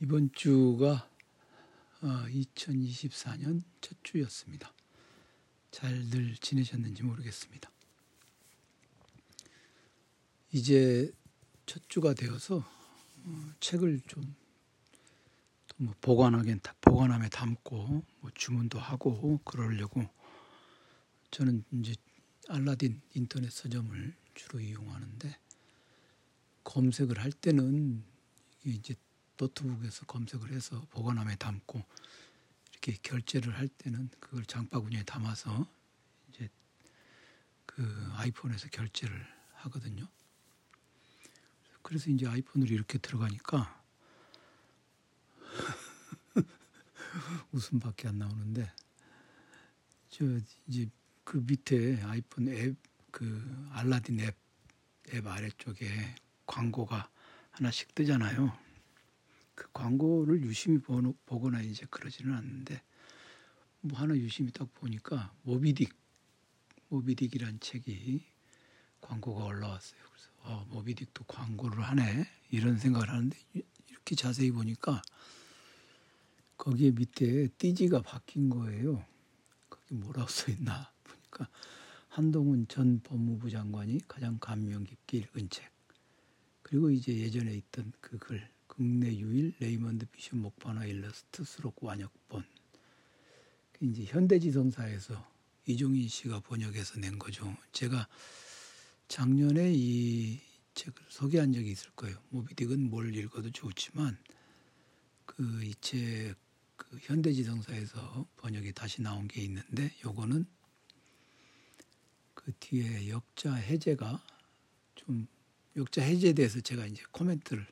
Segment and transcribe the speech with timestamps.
[0.00, 1.08] 이번 주가
[2.00, 4.72] 2024년 어, 첫 주였습니다.
[5.70, 7.70] 잘들 지내셨는지 모르겠습니다.
[10.52, 11.12] 이제
[11.66, 12.58] 첫 주가 되어서
[13.24, 14.48] 어, 책을 좀
[15.80, 20.02] 뭐 보관하긴 보관함에 담고 뭐 주문도 하고 그러려고
[21.30, 21.94] 저는 이제
[22.48, 25.38] 알라딘 인터넷 서점을 주로 이용하는데
[26.64, 28.02] 검색을 할 때는
[28.64, 28.96] 이제
[29.38, 31.82] 노트북에서 검색을 해서 보관함에 담고
[32.72, 35.66] 이렇게 결제를 할 때는 그걸 장바구니에 담아서
[36.28, 36.48] 이제
[37.66, 40.06] 그 아이폰에서 결제를 하거든요.
[41.82, 43.82] 그래서 이제 아이폰으로 이렇게 들어가니까
[47.52, 48.70] 웃음밖에 안 나오는데
[50.10, 50.24] 저
[50.66, 50.90] 이제
[51.24, 54.36] 그 밑에 아이폰 앱 그 알라딘 앱,
[55.14, 56.14] 앱 아래쪽에
[56.46, 57.08] 광고가
[57.50, 58.56] 하나씩 뜨잖아요.
[59.58, 62.80] 그 광고를 유심히 보거나 이제 그러지는 않는데
[63.80, 65.90] 뭐 하나 유심히 딱 보니까 모비딕
[66.92, 68.24] 모비딕이란 책이
[69.00, 70.00] 광고가 올라왔어요.
[70.10, 73.36] 그래서 어, 모비딕도 광고를 하네 이런 생각을 하는데
[73.88, 75.02] 이렇게 자세히 보니까
[76.56, 79.04] 거기에 밑에 띠지가 바뀐 거예요.
[79.68, 81.48] 거기 뭐라고 써 있나 보니까
[82.06, 85.68] 한동훈 전 법무부 장관이 가장 감명 깊게 읽은 책.
[86.62, 88.48] 그리고 이제 예전에 있던 그 글
[88.78, 92.44] 국내 유일 레이먼드 비숍 목판화 일러스트 수록 완역본.
[93.80, 95.28] 이제 현대지성사에서
[95.66, 97.56] 이종인 씨가 번역해서 낸 거죠.
[97.72, 98.06] 제가
[99.08, 100.40] 작년에 이
[100.74, 102.22] 책을 소개한 적이 있을 거예요.
[102.32, 104.16] 모비딕은 뭘 읽어도 좋지만
[105.26, 106.36] 그 이 책
[106.78, 110.46] 그 현대지성사에서 번역이 다시 나온 게 있는데 요거는
[112.32, 114.24] 그 뒤에 역자 해제가
[114.94, 115.26] 좀
[115.76, 117.66] 역자 해제에 대해서 제가 이제 코멘트를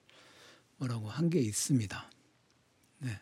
[0.79, 2.11] 뭐라고 한 게 있습니다.
[3.01, 3.21] 네.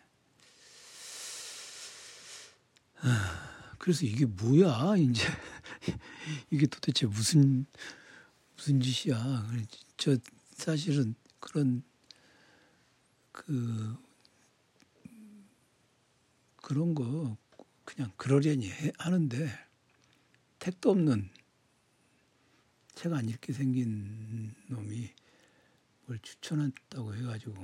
[3.00, 5.22] 아, 그래서 이게 뭐야 이제
[6.50, 7.66] 이게 도대체 무슨
[8.56, 9.50] 무슨 짓이야?
[9.96, 10.16] 저
[10.52, 11.82] 사실은 그런
[13.32, 13.96] 그
[16.56, 17.36] 그런 거
[17.84, 19.50] 그냥 그러려니 하는데
[20.58, 21.30] 택도 없는
[22.94, 25.12] 책 안 읽게 생긴 놈이
[26.06, 27.54] 뭘 추천한다고 해가지고.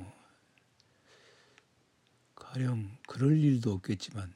[2.35, 4.35] 가령 그럴 일도 없겠지만.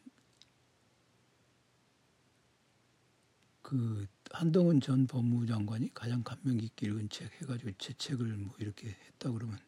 [3.62, 8.88] 그 한동훈 전 법무부 장관이 가장 감명 깊게 읽은 책 해가지고 제 책을 뭐 이렇게
[8.88, 9.58] 했다 그러면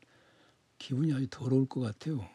[0.79, 2.29] 기분이 아주 더러울 것 같아요.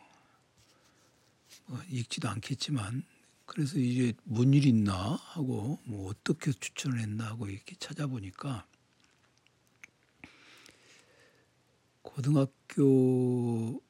[1.67, 3.03] 뭐 읽지도 않겠지만.
[3.45, 8.65] 그래서 이제 뭔 일 있나 하고 뭐 어떻게 추천을 했나 하고 이렇게 찾아보니까
[12.13, 13.81] 고등학교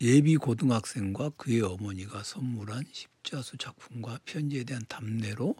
[0.00, 5.56] 예비 고등학생과 그의 어머니가 선물한 십자수 작품과 편지에 대한 답례로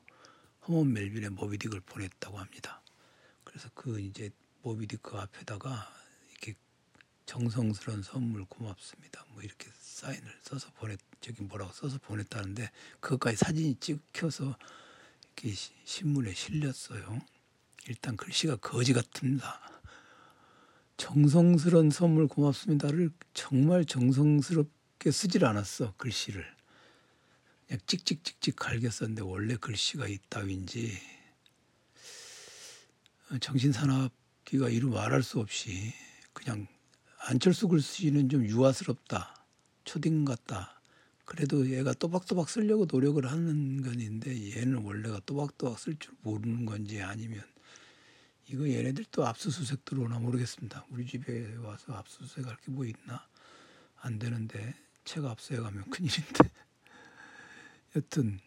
[0.69, 2.81] 허먼 멜빈의 모비딕을 보냈다고 합니다.
[3.43, 4.31] 그래서 그 이제
[4.63, 5.91] 모비딕 그 앞에다가
[6.31, 6.55] 이렇게
[7.27, 9.27] 정성스러운 선물 고맙습니다.
[9.31, 12.71] 뭐 이렇게 사인을 써서 보냈 저기 뭐라고 써서 보냈다는데
[13.01, 14.57] 그것까지 사진이 찍혀서
[15.25, 15.55] 이렇게
[15.85, 17.19] 신문에 실렸어요.
[17.89, 19.80] 일단 글씨가 거지 같습니다.
[21.01, 26.45] 정성스러운 선물 고맙습니다를 정말 정성스럽게 쓰질 않았어 글씨를.
[27.67, 30.93] 그냥 찍찍찍찍 갈겼었는데 원래 글씨가 있다윈지.
[33.41, 35.95] 정신산업기가 이루 말할 수 없이
[36.35, 36.67] 그냥
[37.21, 39.47] 안철수 글씨는 좀 유아스럽다
[39.85, 40.83] 초딩 같다.
[41.25, 47.43] 그래도 얘가 또박또박 쓰려고 노력을 하는 건인데 얘는 원래가 또박또박 쓸 줄 모르는 건지 아니면
[48.51, 50.85] 이거 얘네들 또 압수수색 들어오나 모르겠습니다.
[50.91, 53.27] 우리 집에 와서 압수수색 할 게 뭐 있나?
[54.03, 54.75] 안 되는데
[55.05, 56.51] 책 압수해 가면 큰일인데.
[57.97, 58.41] 여튼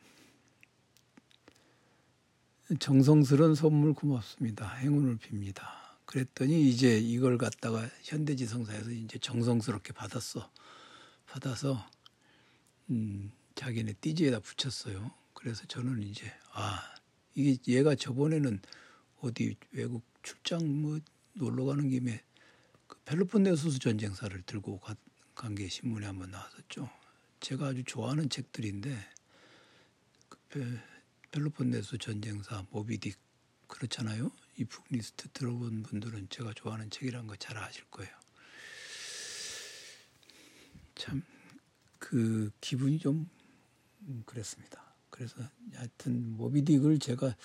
[2.79, 4.67] 정성스러운 선물 고맙습니다.
[4.75, 5.61] 행운을 빕니다.
[6.05, 10.49] 그랬더니 이제 이걸 갖다가 현대지성사에서 이제 정성스럽게 받았어.
[11.27, 11.89] 받아서
[12.89, 15.11] 음, 자기네 띠지에다 붙였어요.
[15.33, 16.81] 그래서 저는 이제 아
[17.35, 18.59] 이게 얘가 저번에는
[19.23, 20.99] 어디 외국 출장 뭐
[21.33, 22.23] 놀러 가는 김에
[22.87, 24.79] 그 펠로폰네소스 전쟁사를 들고
[25.35, 26.89] 간 게 신문에 한번 나왔었죠.
[27.39, 28.97] 제가 아주 좋아하는 책들인데
[30.49, 30.79] 그
[31.31, 33.15] 펠로폰네소 전쟁사 모비딕
[33.67, 34.31] 그렇잖아요.
[34.57, 38.11] 이 북리스트 들어본 분들은 제가 좋아하는 책이란 거잘 아실 거예요.
[40.95, 41.23] 참
[41.99, 43.29] 그 기분이 좀
[44.25, 44.92] 그랬습니다.
[45.13, 45.35] 그래서
[45.75, 47.35] 하여튼 모비딕을 제가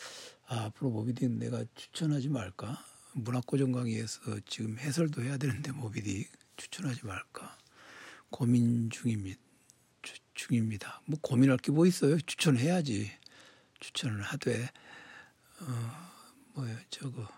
[0.47, 2.83] 아, 앞으로 모비딕 내가 추천하지 말까?
[3.13, 6.27] 문학고정 강의에서 지금 해설도 해야 되는데 모비딕
[6.57, 7.59] 추천하지 말까
[8.31, 9.39] 고민 중입니다.
[10.35, 11.03] 중입니다.
[11.05, 12.19] 뭐 고민할 게 뭐 있어요?
[12.21, 13.11] 추천해야지.
[13.81, 14.71] 추천을 하되
[15.61, 15.67] 어
[16.55, 17.29] 뭐야 저거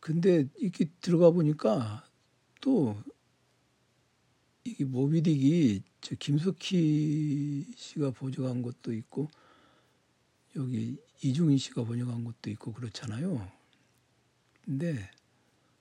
[0.00, 2.04] 근데 이게 들어가 보니까
[2.60, 3.02] 또
[4.64, 9.30] 이게 모비딕이 저 김석희 씨가 번역한 것도 있고
[10.56, 13.50] 여기 이중인 씨가 번역한 것도 있고 그렇잖아요.
[14.64, 15.10] 근데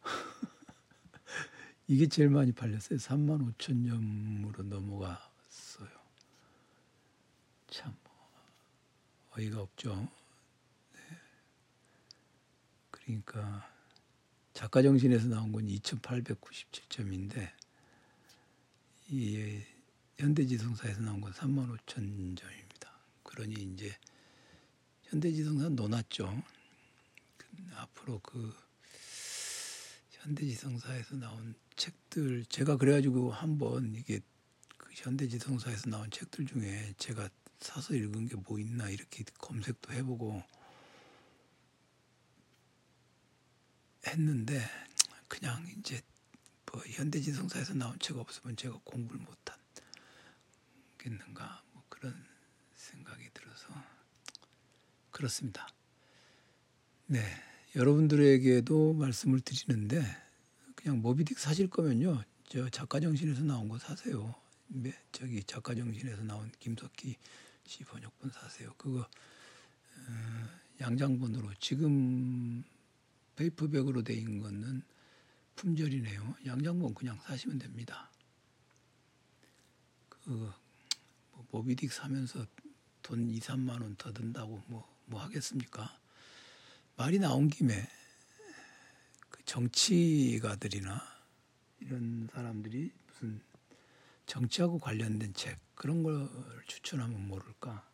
[1.87, 2.99] 이게 제일 많이 팔렸어요.
[2.99, 5.89] 3만 5천 점으로 넘어갔어요.
[7.67, 7.95] 참
[9.31, 10.09] 어이가 없죠.
[10.93, 10.99] 네.
[12.91, 13.69] 그러니까
[14.53, 17.58] 작가 정신에서 나온 건 2,897점인데
[19.11, 19.63] 이
[20.17, 22.91] 현대지성사에서 나온 건 3만 5천 점입니다.
[23.23, 23.97] 그러니 이제
[25.03, 26.43] 현대지성사 놓았죠.
[27.75, 28.55] 앞으로 그
[30.11, 34.19] 현대지성사에서 나온 책들 제가 그래가지고 한번 이게
[34.77, 37.29] 그 현대지성사에서 나온 책들 중에 제가
[37.59, 40.43] 사서 읽은 게 뭐 있나 이렇게 검색도 해보고
[44.05, 44.61] 했는데
[45.27, 46.01] 그냥 이제
[46.71, 49.21] 뭐 현대지성사에서 나온 책 없으면 제가 공부를
[50.97, 52.13] 못하겠는가 뭐 그런
[52.75, 53.67] 생각이 들어서
[55.11, 55.67] 그렇습니다.
[57.07, 57.23] 네,
[57.75, 60.03] 여러분들에게도 말씀을 드리는데
[60.75, 64.35] 그냥 모비딕 사실 거면요, 저 작가 정신에서 나온 거 사세요.
[65.11, 67.15] 저기 작가 정신에서 나온 김석희
[67.65, 68.73] 씨 번역본 사세요.
[68.77, 70.49] 그거 어,
[70.79, 72.63] 양장본으로 지금
[73.35, 74.83] 페이퍼백으로 돼 있는 거는
[75.59, 76.35] 품절이네요.
[76.45, 78.09] 양장본 그냥 사시면 됩니다.
[80.07, 80.53] 그
[81.31, 82.45] 뭐, 모비딕 사면서
[83.01, 85.99] 돈 2, 3만 원 더 든다고 뭐, 뭐 하겠습니까?
[86.95, 87.89] 말이 나온 김에
[89.29, 91.01] 그 정치가들이나
[91.81, 93.41] 이런 사람들이 무슨
[94.27, 96.29] 정치하고 관련된 책 그런 걸
[96.67, 97.85] 추천하면 모를까?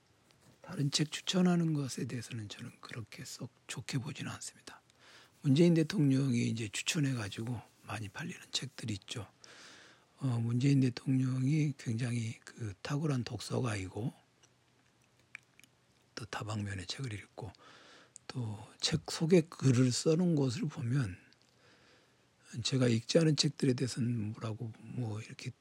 [0.61, 4.81] 다른 책 추천하는 것에 대해서는 저는 그렇게 썩 좋게 보지는 않습니다.
[5.45, 9.27] 문재인 대통령이 이제 추천해 가지고 많이 팔리는 책들이 있죠.
[10.17, 14.11] 어, 문재인 대통령이 굉장히 그 탁월한 독서가이고
[16.15, 17.51] 또 다방면의 책을 읽고
[18.25, 21.15] 또책 소개 글을 써놓은 것을 보면
[22.63, 25.51] 제가 읽지 않은 책들에 대해서는 뭐라고 뭐 이렇게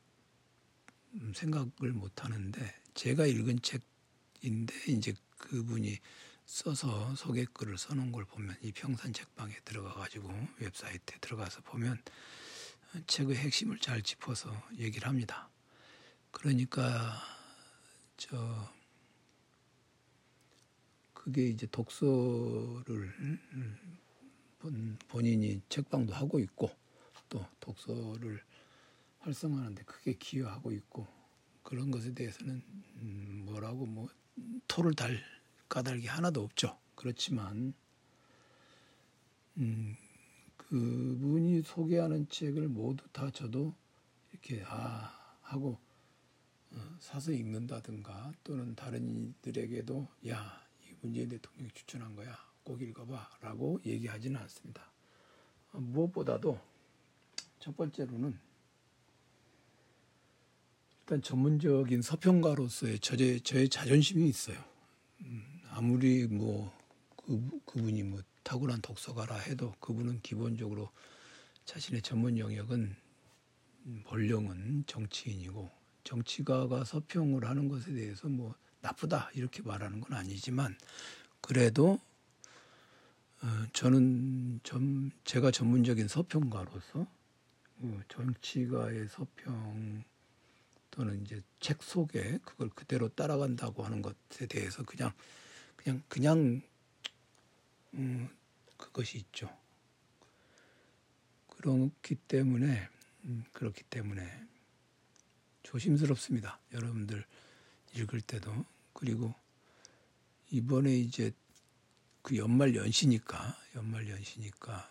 [1.34, 5.98] 생각을 못 하는데 제가 읽은 책인데 이제 그분이
[6.46, 12.02] 써서 소개글을 써놓은 걸 보면 이 평산 책방에 들어가 가지고 웹사이트에 들어가서 보면
[13.06, 15.48] 책의 핵심을 잘 짚어서 얘기를 합니다.
[16.30, 17.20] 그러니까
[18.16, 18.72] 저
[21.12, 23.12] 그게 이제 독서를
[25.08, 26.70] 본인이 책방도 하고 있고
[27.28, 28.42] 또 독서를
[29.20, 31.06] 활성화하는데 크게 기여하고 있고
[31.62, 32.62] 그런 것에 대해서는
[33.46, 34.08] 뭐라고 뭐
[34.68, 35.18] 토를 달
[35.74, 36.78] 까닭이 하나도 없죠.
[36.94, 37.74] 그렇지만
[39.56, 39.96] 음,
[40.56, 43.74] 그분이 소개하는 책을 모두 다 저도
[44.30, 45.80] 이렇게 아 하고
[46.70, 52.38] 어, 사서 읽는다든가 또는 다른 이들에게도 야, 이 문재인 대통령이 추천한 거야.
[52.62, 54.92] 꼭 읽어봐라고 얘기하지는 않습니다.
[55.72, 56.56] 어, 무엇보다도
[57.58, 58.38] 첫 번째로는
[61.00, 64.64] 일단 전문적인 서평가로서의 저의, 저의 자존심이 있어요.
[65.22, 66.72] 음, 아무리 뭐
[67.16, 70.88] 그, 그분이 뭐 탁월한 독서가라 해도 그분은 기본적으로
[71.64, 72.94] 자신의 전문 영역은
[74.04, 75.68] 본령은 정치인이고
[76.04, 80.76] 정치가가 서평을 하는 것에 대해서 뭐 나쁘다 이렇게 말하는 건 아니지만
[81.40, 81.98] 그래도
[83.42, 87.00] 어, 저는 좀 제가 전문적인 서평가로서
[87.80, 90.04] 어, 정치가의 서평
[90.92, 95.10] 또는 이제 책 속에 그걸 그대로 따라간다고 하는 것에 대해서 그냥
[95.76, 96.62] 그냥 그냥
[97.94, 98.28] 음,
[98.76, 99.48] 그것이 있죠.
[101.48, 102.88] 그렇기 때문에
[103.24, 104.46] 음, 그렇기 때문에
[105.62, 106.60] 조심스럽습니다.
[106.72, 107.24] 여러분들
[107.94, 109.34] 읽을 때도 그리고
[110.50, 111.32] 이번에 이제
[112.22, 114.90] 그 연말 연시니까 연말 연시니까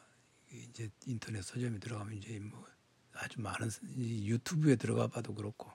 [0.51, 2.65] 이제 인터넷 서점에 들어가면 이제 뭐
[3.13, 5.71] 아주 많은 유튜브에 들어가 봐도 그렇고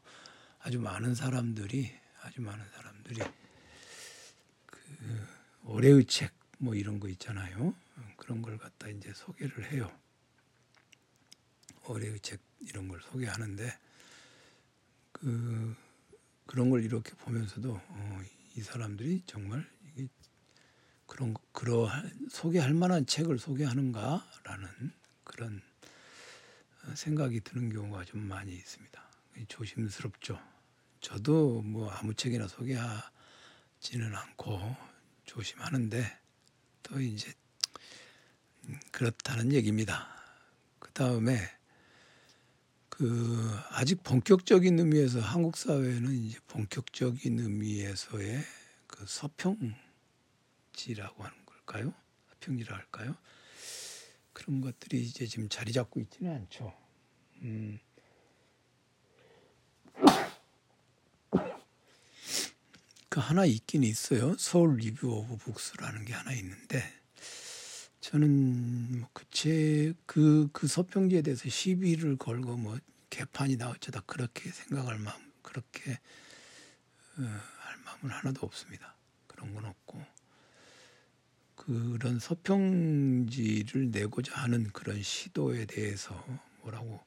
[0.60, 1.90] 아주 많은 사람들이
[2.22, 3.47] 아주 많은 사람들이 그
[5.64, 7.74] 올해의 책 뭐 이런 거 있잖아요.
[8.16, 9.90] 그런 걸 갖다 이제 소개를 해요.
[11.86, 13.78] 올해의 책 이런 걸 소개하는데
[15.12, 15.74] 그
[16.46, 18.22] 그런 걸 이렇게 보면서도 어,
[18.56, 20.08] 이 사람들이 정말 이게
[21.06, 21.88] 그런 그러
[22.28, 24.92] 소개할 만한 책을 소개하는가라는
[25.24, 25.62] 그런
[26.94, 29.00] 생각이 드는 경우가 좀 많이 있습니다.
[29.46, 30.40] 조심스럽죠.
[31.00, 33.10] 저도 뭐 아무 책이나 소개하
[33.80, 34.76] 지는 않고
[35.24, 36.18] 조심하는데
[36.82, 37.32] 또 이제
[38.90, 40.08] 그렇다는 얘기입니다.
[40.78, 41.38] 그 다음에
[42.88, 48.42] 그 아직 본격적인 의미에서 한국 사회는 이제 본격적인 의미에서의
[48.86, 49.74] 그 서평지라고
[51.22, 51.94] 하는 걸까요?
[52.30, 53.16] 서평지라 할까요?
[54.32, 56.74] 그런 것들이 이제 지금 자리 잡고 있지는 않죠.
[57.42, 57.78] 음.
[63.18, 64.36] 그 하나 있긴 있어요.
[64.38, 66.84] 서울 리뷰 오브 북스라는 게 하나 있는데
[67.98, 72.78] 저는 뭐 그책 그, 그 서평지에 대해서 시비를 걸고 뭐
[73.10, 75.98] 개판이다 어쩌다 그렇게 생각할 마음 그렇게
[77.18, 78.94] 어, 할 마음은 하나도 없습니다.
[79.26, 80.00] 그런 건 없고
[81.56, 86.24] 그런 서평지를 내고자 하는 그런 시도에 대해서
[86.60, 87.04] 뭐라고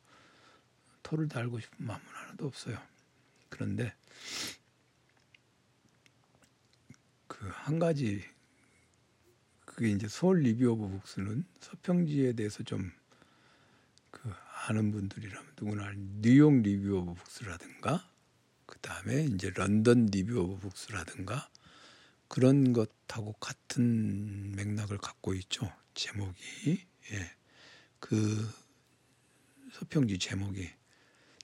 [1.03, 2.77] 토를 달고 싶은 마음은 하나도 없어요.
[3.47, 3.93] 그런데
[7.41, 8.23] 그 한 가지
[9.65, 12.91] 그게 이제 서울 리뷰 오브 북스는 서평지에 대해서 좀
[14.11, 14.31] 그
[14.67, 18.07] 아는 분들이라면 누구나 뉴욕 리뷰 오브 북스라든가
[18.65, 21.49] 그 다음에 이제 런던 리뷰 오브 북스라든가
[22.27, 25.71] 그런 것하고 같은 맥락을 갖고 있죠.
[25.93, 27.35] 제목이 예.
[27.99, 28.49] 그
[29.73, 30.69] 서평지 제목이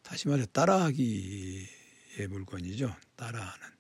[0.04, 2.96] 다시 말해 따라하기의 물건이죠.
[3.16, 3.77] 따라하는.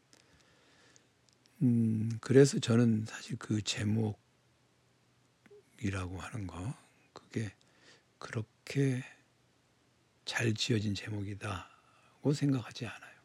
[1.62, 4.18] 음, 그래서 저는 사실 그 제목이라고
[6.20, 6.76] 하는 거
[7.14, 7.52] 그게
[8.20, 9.04] 그렇게
[10.26, 13.18] 잘 지어진 제목이다고 생각하지 않아요.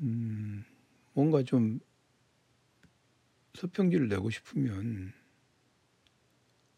[0.00, 0.64] 음,
[1.12, 1.80] 뭔가 좀
[3.54, 5.12] 서평지를 내고 싶으면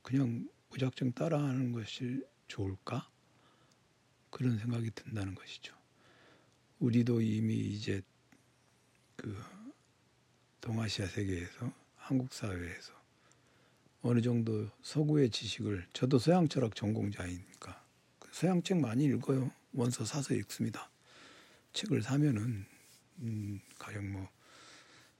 [0.02, 3.10] 그냥 무작정 따라하는 것이 좋을까?
[4.30, 5.74] 그런 생각이 든다는 것이죠.
[6.78, 8.02] 우리도 이미 이제
[9.16, 9.34] 그
[10.60, 12.92] 동아시아 세계에서 한국 사회에서
[14.02, 17.84] 어느 정도 서구의 지식을 저도 서양 철학 전공자이니까
[18.18, 19.50] 그 서양 책 많이 읽어요.
[19.72, 20.88] 원서 사서 읽습니다.
[21.72, 22.64] 책을 사면은
[23.18, 24.28] 음, 가령 뭐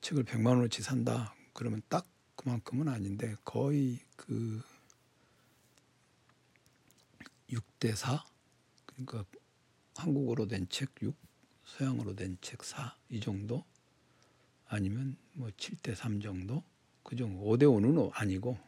[0.01, 1.35] 책을 100만 원어치 산다.
[1.53, 4.63] 그러면 딱 그만큼은 아닌데 거의 그
[7.51, 8.25] 6대 4
[8.87, 9.25] 그러니까
[9.97, 11.15] 한국어로 된 책 6,
[11.65, 13.65] 서양어로 된 책 4 이 정도
[14.69, 16.63] 아니면 뭐 7대 3 정도
[17.03, 18.59] 그 정도 5대 5는 아니고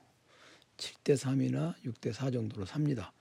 [0.76, 3.12] 7대 3이나 6대 4 정도로 삽니다.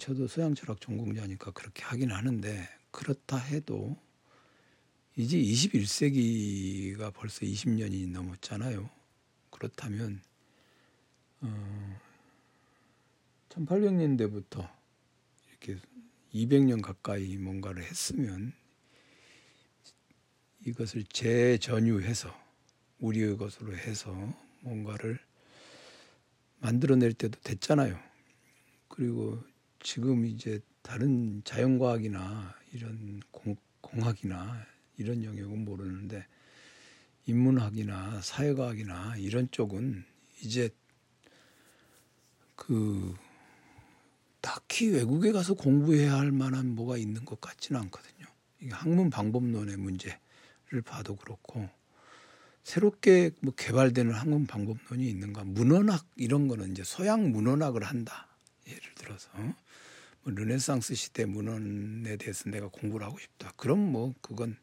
[0.00, 3.96] 저도 서양 철학 전공자니까 그렇게 하긴 하는데 그렇다 해도
[5.16, 8.88] 이제 21세기가 벌써 20년이 넘었잖아요.
[9.50, 10.22] 그렇다면
[11.40, 12.00] 어,
[13.48, 14.70] 1800년대부터
[15.50, 15.80] 이렇게
[16.32, 18.52] 200년 가까이 뭔가를 했으면
[20.64, 22.41] 이것을 재전유해서
[23.02, 24.14] 우리의 것으로 해서
[24.60, 25.18] 뭔가를
[26.60, 27.98] 만들어낼 때도 됐잖아요.
[28.88, 29.42] 그리고
[29.80, 34.64] 지금 이제 다른 자연과학이나 이런 공, 공학이나
[34.96, 36.24] 이런 영역은 모르는데
[37.26, 40.04] 인문학이나 사회과학이나 이런 쪽은
[40.42, 40.70] 이제
[42.54, 43.14] 그
[44.40, 48.26] 딱히 외국에 가서 공부해야 할 만한 뭐가 있는 것 같지는 않거든요.
[48.60, 51.68] 이게 학문 방법론의 문제를 봐도 그렇고
[52.62, 55.44] 새롭게 뭐 개발되는 학문 방법론이 있는가?
[55.44, 58.28] 문헌학 이런 거는 이제 서양 문헌학을 한다.
[58.66, 59.28] 예를 들어서
[60.22, 63.52] 뭐 르네상스 시대 문헌에 대해서 내가 공부를 하고 싶다.
[63.56, 64.56] 그럼 뭐 그건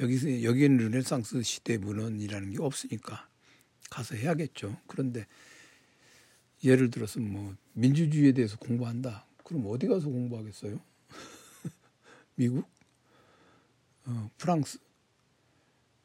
[0.00, 3.28] 여기서 여기는 르네상스 시대 문헌이라는 게 없으니까
[3.90, 4.80] 가서 해야겠죠.
[4.86, 5.26] 그런데
[6.64, 9.26] 예를 들어서 뭐 민주주의에 대해서 공부한다.
[9.42, 10.80] 그럼 어디 가서 공부하겠어요?
[12.36, 12.70] 미국?
[14.06, 14.78] 어, 프랑스?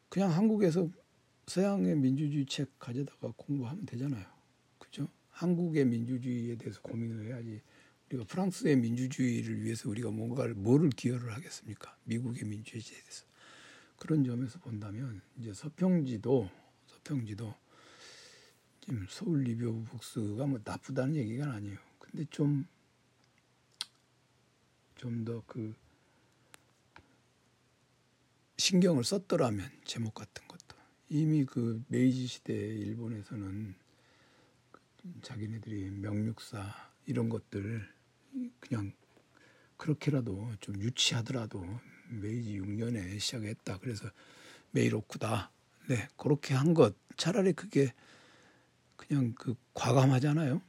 [0.10, 0.90] 그냥 한국에서
[1.48, 4.26] 서양의 민주주의 책 가져다가 공부하면 되잖아요.
[4.78, 5.08] 그죠?
[5.32, 7.62] 한국의 민주주의에 대해서 고민을 해야지.
[8.10, 11.98] 우리가 프랑스의 민주주의를 위해서 우리가 뭔가를 뭐를 기여를 하겠습니까?
[12.04, 13.26] 미국의 민주주의에 대해서.
[13.98, 16.50] 그런 점에서 본다면 이제 서평지도
[16.86, 17.54] 서평지도
[18.82, 21.78] 지금 서울 리뷰 북스가 뭐 나쁘다는 얘기가 아니에요.
[22.00, 22.66] 근데 좀
[24.98, 25.76] 좀 더 그
[28.58, 30.47] 신경을 썼더라면 제목 같은
[31.10, 33.76] 이미 그 메이지 시대 일본에서는
[35.22, 36.74] 자기네들이 명육사
[37.06, 37.88] 이런 것들
[38.60, 38.92] 그냥
[39.78, 41.66] 그렇게라도 좀 유치하더라도
[42.10, 43.78] 메이지 6년에 시작했다.
[43.80, 44.10] 그래서
[44.72, 45.52] 메이로쿠다.
[45.88, 47.94] 네, 그렇게 한 것 차라리 그게
[48.98, 50.62] 그냥 그 과감하잖아요.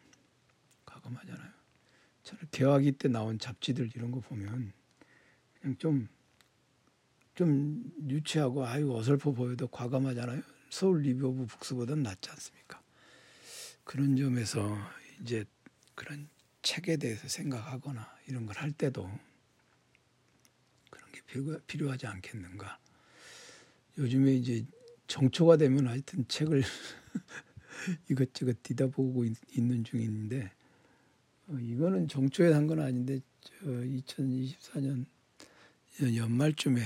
[0.86, 1.52] 과감하잖아요.
[2.52, 4.72] 개화기 때 나온 잡지들 이런 거 보면
[5.60, 6.08] 그냥 좀
[7.38, 10.42] 좀 유치하고 아유 어설퍼 보여도 과감하잖아요.
[10.70, 12.82] 서울 리뷰 오브 북스보다는 낫지 않습니까?
[13.84, 14.76] 그런 점에서
[15.22, 15.44] 이제
[15.94, 16.28] 그런
[16.62, 19.08] 책에 대해서 생각하거나 이런 걸 할 때도
[20.90, 21.20] 그런 게
[21.68, 22.76] 필요, 하지 않겠는가.
[23.98, 24.66] 요즘에 이제
[25.06, 26.64] 정초가 되면 하여튼 책을
[28.10, 30.50] 이것저것 뒤다보고 있, 는 중인데
[31.46, 35.06] 어, 이거는 정초에 한 건 아닌데 저 2024년
[36.16, 36.82] 연말쯤에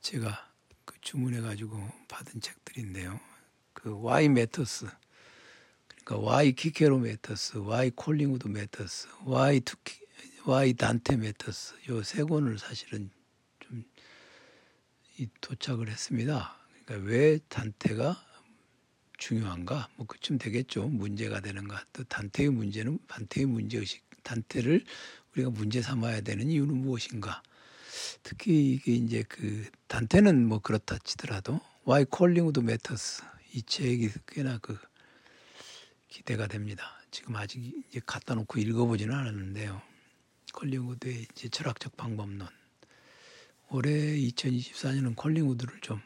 [0.00, 0.52] 제가
[0.84, 1.76] 그 주문해 가지고
[2.08, 3.18] 받은 책들인데요.
[3.72, 4.86] 그 Why Matters
[6.04, 10.06] 그러니까 Why 키케로 Matters, Why 콜링우드 Matters, Why 투키
[10.44, 13.10] Why 단테 Matters 요 세 권을 사실은
[13.58, 13.84] 좀
[15.40, 16.56] 도착을 했습니다.
[16.84, 18.22] 그러니까 왜 단테가
[19.18, 19.88] 중요한가?
[19.96, 20.88] 뭐 그쯤 되겠죠.
[20.88, 21.84] 문제가 되는가?
[21.92, 24.84] 또 단테의 문제는 단테의 문제 의식, 단테를
[25.32, 27.42] 우리가 문제 삼아야 되는 이유는 무엇인가?
[28.22, 33.22] 특히 이게 이제 그 단테는 뭐 그렇다 치더라도 Why Calling Would Matters
[33.52, 34.78] 이 책이 꽤나 그
[36.08, 36.98] 기대가 됩니다.
[37.10, 39.80] 지금 아직 이제 갖다 놓고 읽어보지는 않았는데요.
[40.52, 42.48] 컬링우드의 이제 철학적 방법론.
[43.70, 46.00] 올해 2024년은 컬링우드를 좀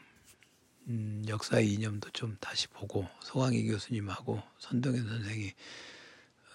[0.87, 5.53] 음, 역사의 이념도 좀 다시 보고 소강희 교수님하고 선동현 선생이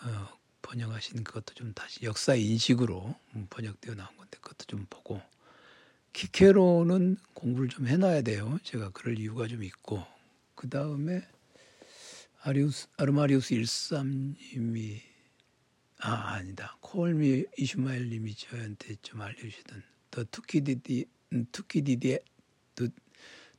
[0.02, 0.28] 어,
[0.62, 3.14] 번역하신 그것도 좀 다시 역사 인식으로
[3.50, 5.22] 번역되어 나온 건데 그것도 좀 보고
[6.16, 8.58] 키케로는 공부를 좀 해놔야 돼요.
[8.62, 10.02] 제가 그럴 이유가 좀 있고
[10.54, 11.22] 그 다음에
[12.40, 15.02] 아리우스 아르마리우스 13님이
[15.98, 21.04] 아 아니다 콜미 이슈마엘님이 저한테 좀 알려주시던 더 투키디디
[21.52, 22.18] 투키디디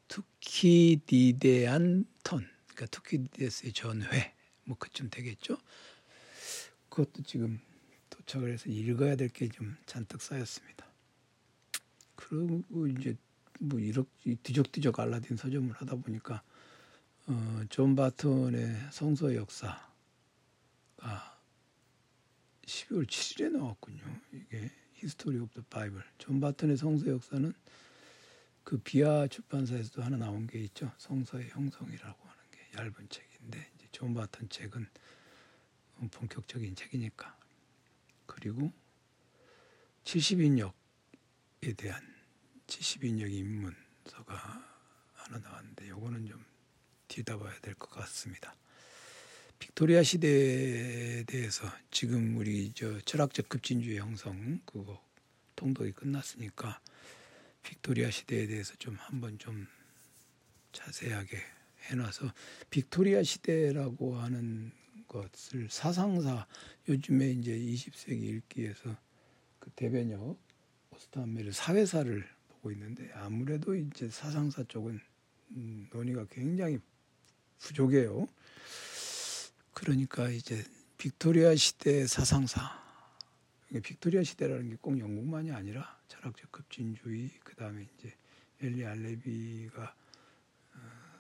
[0.08, 4.34] 투키디데안 턴 그러니까 투키디데스의 전회
[4.64, 5.60] 뭐 그쯤 되겠죠.
[6.90, 7.60] 그것도 지금
[8.10, 10.87] 도착을 해서 읽어야 될 게 좀 잔뜩 쌓였습니다.
[12.30, 13.16] 그리고 이제
[13.60, 16.44] 뭐 이렇게 뒤적뒤적 알라딘 서점을 하다 보니까
[17.28, 19.88] 어, 존 바턴의 성서 역사가
[22.66, 24.04] 12월 7일에 나왔군요.
[24.34, 26.04] 이게 History of the Bible.
[26.18, 27.54] 존 바턴의 성서 역사는
[28.64, 30.92] 그 비아 출판사에서도 하나 나온 게 있죠.
[30.98, 34.86] 성서의 형성이라고 하는 게 얇은 책인데 이제 존 바턴 책은
[36.12, 37.38] 본격적인 책이니까.
[38.26, 38.72] 그리고
[40.04, 42.17] 70인역에 대한
[42.68, 44.36] 70인역 입문서가
[45.14, 46.46] 하나 나왔는데 요거는 좀
[47.08, 48.56] 들여다 봐야 될 것 같습니다.
[49.60, 55.02] 빅토리아 시대에 대해서 지금 우리 저 철학적 급진주의 형성 그거
[55.56, 56.80] 통독이 끝났으니까
[57.64, 59.68] 빅토리아 시대에 대해서 좀 한번 좀
[60.74, 61.40] 자세하게
[61.90, 62.32] 해놔서
[62.70, 64.72] 빅토리아 시대라고 하는
[65.08, 66.46] 것을 사상사
[66.88, 68.96] 요즘에 이제 20세기 읽기에서
[69.60, 70.38] 그 대변혁
[70.92, 75.00] 오스터함멜 사회사를 보고 있는데 아무래도 이제 사상사 쪽은
[75.52, 76.80] 음, 논의가 굉장히
[77.60, 78.28] 부족해요.
[79.74, 80.64] 그러니까 이제
[80.98, 82.62] 빅토리아 시대 사상사,
[83.84, 88.16] 빅토리아 시대라는 게 꼭 영국만이 아니라 철학적 급진주의, 그 다음에 이제
[88.62, 89.96] 엘리 알레비가
[90.74, 90.80] 어,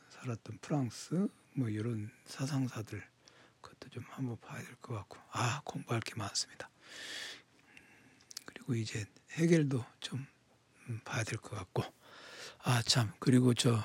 [0.09, 3.03] 살았던 프랑스, 뭐 이런 사상사들
[3.61, 6.69] 그것도 좀 한번 봐야 될 것 같고, 아 공부할 게 많습니다.
[8.45, 10.25] 그리고 이제 해결도 좀 음,
[11.03, 11.83] 봐야 될 것 같고,
[12.63, 13.83] 아 참 그리고 저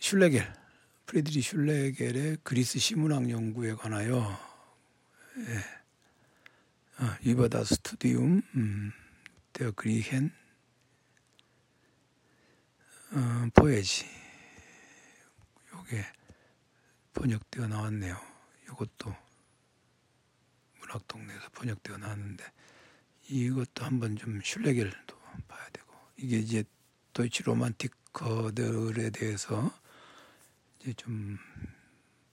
[0.00, 0.52] 슐레겔
[1.06, 4.38] 프리드리 슐레겔의 그리스 시문학 연구에 관하여
[5.38, 5.58] 예.
[7.04, 8.92] 어, 이바다 스투디움 음,
[9.52, 10.30] 데어 그리헨
[13.12, 14.04] 어, 포에지
[15.72, 16.04] 요게
[17.14, 18.20] 번역되어 나왔네요.
[18.64, 19.16] 이것도
[20.80, 22.44] 문학동네에서 번역되어 나왔는데
[23.28, 26.64] 이것도 한번 좀 슐레겔도 봐야 되고 이게 이제
[27.12, 29.72] 도이치 로만티커들에 대해서
[30.80, 31.38] 이제 좀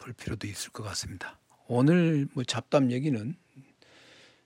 [0.05, 1.39] 볼 필요도 있을 것 같습니다.
[1.67, 3.35] 오늘 뭐 잡담 얘기는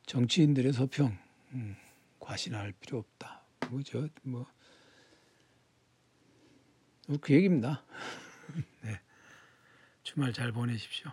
[0.06, 1.17] 정치인들의 서평
[1.52, 1.76] 음,
[2.19, 3.43] 과신할 필요 없다.
[3.69, 4.08] 뭐죠?
[4.24, 4.48] 뭐
[7.22, 7.84] 그 얘기입니다.
[8.84, 9.02] 네.
[10.04, 11.12] 주말 잘 보내십시오.